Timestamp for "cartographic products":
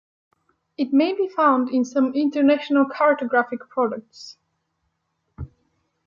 2.85-4.35